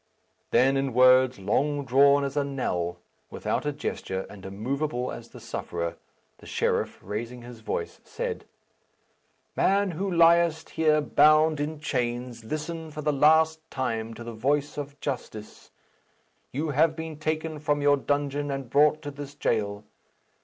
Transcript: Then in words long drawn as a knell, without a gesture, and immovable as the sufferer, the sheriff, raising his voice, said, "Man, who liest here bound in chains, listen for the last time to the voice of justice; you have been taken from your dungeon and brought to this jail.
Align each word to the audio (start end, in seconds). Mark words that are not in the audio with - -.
Then 0.49 0.77
in 0.77 0.93
words 0.95 1.37
long 1.37 1.85
drawn 1.85 2.23
as 2.23 2.35
a 2.35 2.43
knell, 2.43 2.97
without 3.29 3.67
a 3.67 3.71
gesture, 3.71 4.25
and 4.31 4.43
immovable 4.43 5.11
as 5.11 5.29
the 5.29 5.39
sufferer, 5.39 5.95
the 6.39 6.47
sheriff, 6.47 6.97
raising 7.03 7.43
his 7.43 7.59
voice, 7.59 8.01
said, 8.03 8.45
"Man, 9.55 9.91
who 9.91 10.09
liest 10.11 10.71
here 10.71 11.01
bound 11.01 11.59
in 11.59 11.79
chains, 11.79 12.43
listen 12.43 12.89
for 12.89 13.03
the 13.03 13.13
last 13.13 13.59
time 13.69 14.15
to 14.15 14.23
the 14.23 14.33
voice 14.33 14.75
of 14.75 14.99
justice; 15.01 15.69
you 16.51 16.69
have 16.69 16.95
been 16.95 17.19
taken 17.19 17.59
from 17.59 17.79
your 17.83 17.95
dungeon 17.97 18.49
and 18.49 18.71
brought 18.71 19.03
to 19.03 19.11
this 19.11 19.35
jail. 19.35 19.83